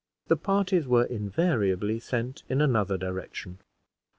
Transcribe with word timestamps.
The 0.29 0.35
parties 0.35 0.87
were 0.87 1.03
invariably 1.05 1.99
sent 1.99 2.41
in 2.49 2.59
another 2.59 2.97
direction. 2.97 3.59